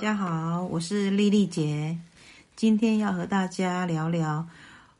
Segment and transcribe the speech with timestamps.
[0.00, 1.98] 大家好，我是丽丽姐，
[2.56, 4.48] 今天要和大家聊聊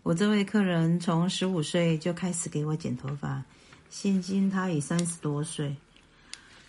[0.03, 3.43] 我这位客人从十五岁就开始给我剪头发，
[3.89, 5.75] 现今他已三十多岁。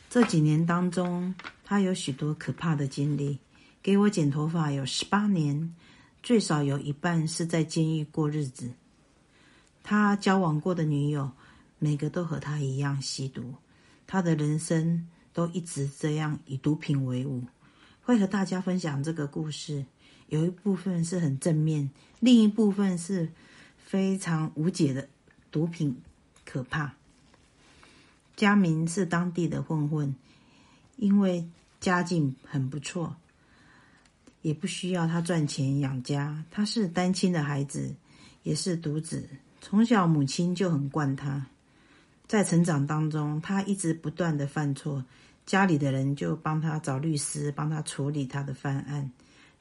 [0.09, 1.35] 这几年当中，
[1.65, 3.38] 他有许多可怕的经历。
[3.83, 5.75] 给我剪头发有十八年，
[6.23, 8.71] 最少有一半是在监狱过日子。
[9.84, 11.29] 他交往过的女友，
[11.79, 13.53] 每个都和他一样吸毒，
[14.07, 17.43] 他的人生都一直这样以毒品为伍。
[18.11, 19.85] 会和大家分享这个故事，
[20.27, 23.29] 有一部分是很正面，另一部分是
[23.77, 25.07] 非常无解的
[25.49, 25.95] 毒品
[26.45, 26.93] 可怕。
[28.35, 30.13] 佳明是当地的混混，
[30.97, 31.47] 因为
[31.79, 33.16] 家境很不错，
[34.41, 36.43] 也不需要他赚钱养家。
[36.52, 37.95] 他是单亲的孩子，
[38.43, 39.30] 也是独子，
[39.61, 41.45] 从小母亲就很惯他。
[42.27, 45.05] 在成长当中，他一直不断的犯错。
[45.45, 49.11] 家里的人就帮他找律师，帮他处理他的犯案。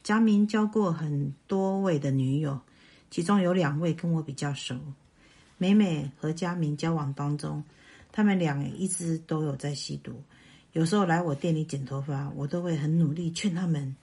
[0.02, 2.60] 佳明交过很多位的女友，
[3.10, 4.76] 其中有两位跟我比较熟。
[5.58, 7.62] 美美和佳明交往当中，
[8.12, 10.22] 他们俩一直都有在吸毒。
[10.72, 13.94] 有时候来我店里剪头发，我都会很努力劝他们，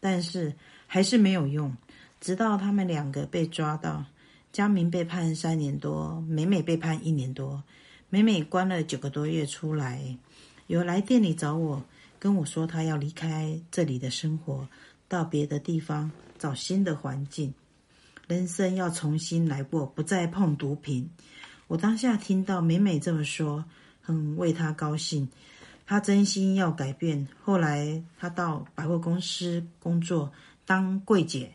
[0.00, 0.54] 但是
[0.86, 1.76] 还是没有用。
[2.20, 4.04] 直到他们两个被抓到，
[4.50, 7.62] 佳明被判三年多，美美被判一年多。
[8.08, 10.16] 美美关了九个多月出来。
[10.66, 11.84] 有来店里找我，
[12.18, 14.66] 跟我说他要离开这里的生活，
[15.08, 17.52] 到别的地方找新的环境，
[18.26, 21.10] 人生要重新来过，不再碰毒品。
[21.66, 23.64] 我当下听到美美这么说，
[24.00, 25.28] 很为他高兴。
[25.86, 27.28] 他真心要改变。
[27.42, 30.32] 后来他到百货公司工作，
[30.64, 31.52] 当柜姐，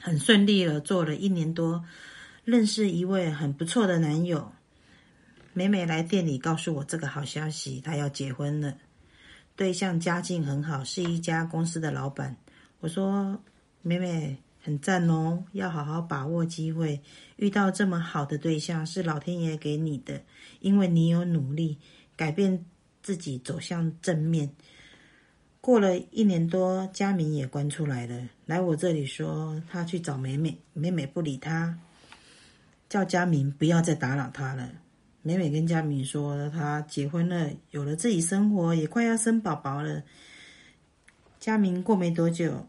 [0.00, 1.84] 很顺利了，做了一年多，
[2.44, 4.52] 认识一位很不错的男友。
[5.56, 8.76] 美美来店里告诉我这个好消息，她要结婚了，
[9.54, 12.36] 对象家境很好，是一家公司的老板。
[12.80, 13.40] 我说
[13.80, 17.00] ：“美美很赞哦，要好好把握机会，
[17.36, 20.20] 遇到这么好的对象是老天爷给你的，
[20.58, 21.78] 因为你有努力
[22.16, 22.66] 改变
[23.00, 24.50] 自己，走向正面。”
[25.62, 31.78] 过了一年多，佳明也关出来了，来我这里说他去找美美，美美不理他，
[32.88, 34.68] 叫佳明不要再打扰他了。
[35.26, 40.02] 美美跟佳明说，她结婚了，有了自己生活，也快要生宝宝了。
[41.40, 42.68] 佳明过没多久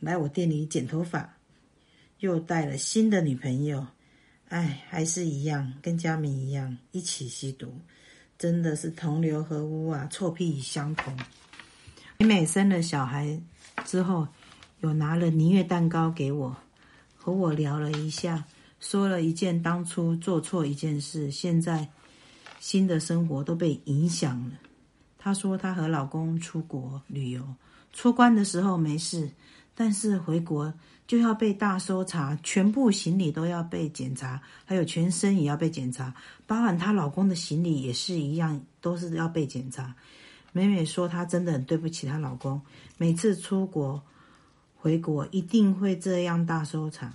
[0.00, 1.36] 来我店里剪头发，
[2.18, 3.86] 又带了新的女朋友。
[4.48, 7.72] 哎，还是一样，跟佳明一样一起吸毒，
[8.36, 11.16] 真的是同流合污啊，臭屁相同。
[12.18, 13.40] 美美生了小孩
[13.84, 14.26] 之后，
[14.80, 16.56] 有拿了弥月蛋糕给我，
[17.14, 18.44] 和我聊了一下。
[18.84, 21.88] 说了一件当初做错一件事，现在
[22.60, 24.58] 新的生活都被影响了。
[25.16, 27.42] 她说她和老公出国旅游，
[27.94, 29.30] 出关的时候没事，
[29.74, 30.70] 但是回国
[31.06, 36.14] 就要被大搜查，全部行李都要被检查，还有全身也要被检查，
[36.46, 39.94] 包含她老公的行李也是一样，都是要被检查。
[40.52, 42.60] 美美说她真的很对不起她老公，
[42.98, 44.02] 每次出国
[44.76, 47.10] 回国一定会这样大搜查。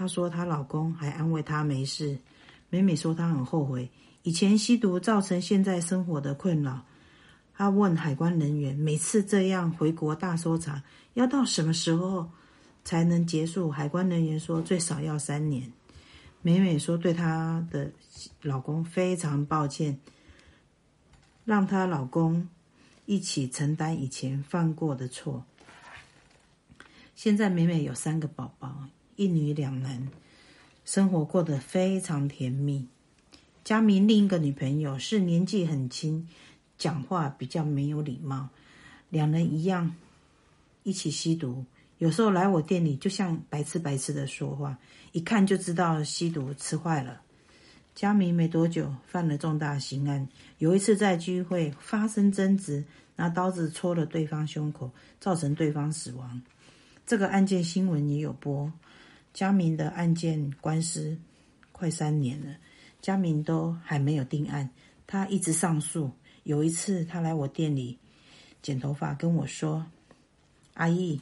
[0.00, 2.16] 她说她老公还安慰她没事。
[2.70, 3.90] 美美说她很后悔
[4.22, 6.86] 以前吸毒造成现在生活的困扰。
[7.52, 12.30] 她问海关人员，每次这样回国大搜查要到什么时候
[12.82, 13.70] 才能结束？
[13.70, 15.70] 海关人员说最少要三年。
[16.40, 17.92] 美美说对她的
[18.40, 20.00] 老公非常抱歉，
[21.44, 22.48] 让她老公
[23.04, 25.44] 一起承担以前犯过的错。
[27.14, 28.86] 现在美美有三个宝宝。
[29.20, 30.08] 一女两男，
[30.82, 32.88] 生活过得非常甜蜜。
[33.62, 36.26] 佳明另一个女朋友是年纪很轻，
[36.78, 38.48] 讲话比较没有礼貌。
[39.10, 39.94] 两人一样，
[40.84, 41.66] 一起吸毒。
[41.98, 44.78] 有时候来我店里，就像白痴白痴的说话，
[45.12, 47.20] 一看就知道吸毒吃坏了。
[47.94, 52.82] 佳明没多久犯了重大刑案，有一次在聚会发生争执，
[53.16, 54.90] 拿刀子戳了对方胸口，
[55.20, 56.40] 造成对方死亡。
[57.06, 58.72] 这个案件新闻也有播。
[59.32, 61.16] 佳明的案件官司
[61.72, 62.56] 快三年了，
[63.00, 64.68] 佳明都还没有定案，
[65.06, 66.10] 他一直上诉。
[66.44, 67.96] 有一次他来我店里
[68.60, 69.86] 剪头发，跟我说
[70.74, 71.20] ：“阿姨，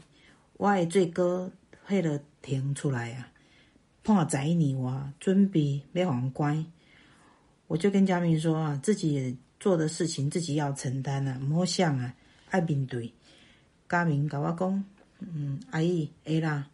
[0.57, 1.51] 我的最高
[1.87, 3.31] 配了庭出来啊，
[4.03, 6.65] 判十一年，我准备要还关。”
[7.67, 12.15] 我就跟佳明说啊，自己做的事情自己要承担啊，莫想啊，
[12.51, 13.13] 爱面对。
[13.89, 14.85] 佳明跟我讲
[15.21, 16.67] ：“嗯，阿姨，会啦。”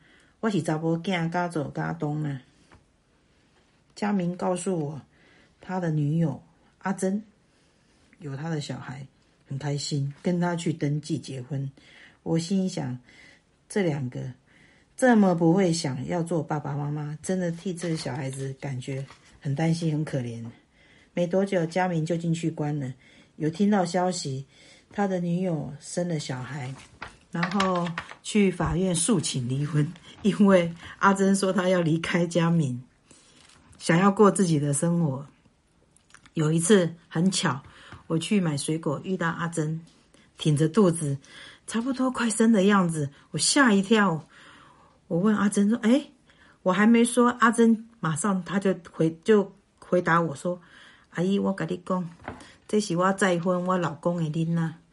[0.45, 2.43] 我是查某囝，加做家东啊。
[3.95, 5.01] 佳明告诉我，
[5.59, 6.43] 他的女友
[6.81, 7.25] 阿珍
[8.19, 9.07] 有他的小孩，
[9.49, 11.73] 很开心，跟他去登记结婚。
[12.23, 12.99] 我心想，
[13.71, 14.21] 这两个
[14.95, 19.03] 这么不会想要做爸爸妈妈，真的替这个小孩子感觉
[19.41, 20.45] 很担心，很可怜。
[21.15, 22.93] 没多久，佳明就进去关了。
[23.37, 24.45] 有听到消息，
[24.93, 26.75] 他的女友生了小孩，
[27.35, 27.89] 然后
[28.23, 29.93] 去法院诉请离婚，
[30.23, 32.81] 因为阿珍说她要离开佳明，
[33.77, 35.27] 想要过自己的生活。
[36.35, 37.61] 有一次很巧，
[38.07, 39.81] 我去买水果，遇到阿珍，
[40.39, 41.19] 挺着肚子，
[41.67, 44.29] 差不多快生的样子，我吓一跳。
[45.09, 46.13] 我问阿珍说：“哎，
[46.63, 50.63] 我还没说，阿珍马上她就回就回答我说。”
[51.11, 52.09] 阿姨，我跟你讲，
[52.69, 54.84] 这是我再婚我老公的囡仔。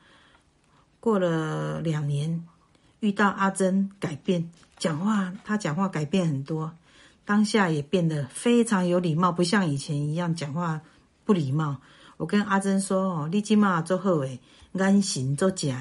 [1.02, 2.46] 过了两年，
[3.00, 6.72] 遇到阿珍改变讲话，她讲话改变很多，
[7.26, 10.80] 当下也变得非常有礼貌，不像以前一样讲话
[11.26, 11.78] 不礼貌。
[12.18, 14.40] 我跟阿珍说：“哦，你今嘛做好诶，
[14.74, 15.76] 眼神做正，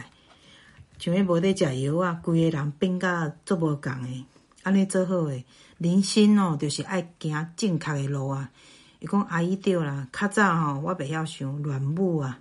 [0.99, 4.25] 像迄无在食药啊，规个人变甲做无共诶，
[4.63, 5.45] 安尼做好诶，
[5.77, 8.51] 人生哦，就是爱行正确诶路啊。”
[9.01, 12.39] 伊讲阿姨对啦，较早吼我袂晓想乱舞啊，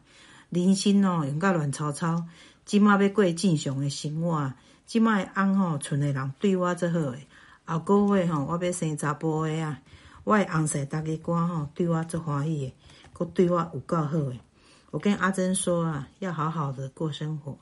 [0.49, 2.25] 人生哦用甲乱糟糟，
[2.69, 4.53] 即马要过正常诶生活，
[4.85, 7.25] 即马诶翁吼剩诶人对我最好诶，
[7.65, 9.81] 后个月吼我要生查甫诶啊，
[10.23, 12.73] 我诶翁婿逐个官吼对我最欢喜诶，
[13.11, 14.39] 阁对我有够好诶。
[14.91, 17.57] 我跟阿珍说啊，要好好的过生活，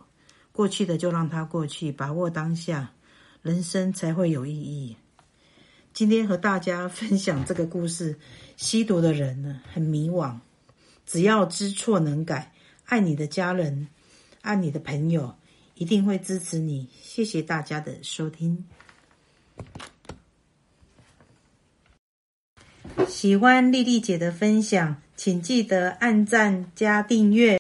[0.52, 2.92] 过去的就让它过去，把握当下，
[3.42, 4.98] 人生才会有意义。
[5.94, 8.20] 今天和大家分享这个故事。
[8.58, 10.36] 吸毒的人呢，很迷惘，
[11.06, 12.52] 只要知错能改，
[12.88, 13.88] 爱你的家人，
[14.48, 15.36] 爱你的朋友，
[15.76, 16.88] 一定会支持你。
[17.02, 18.64] 谢谢大家的收听。
[23.10, 27.60] 喜欢丽丽姐的分享，请记得按赞加订阅。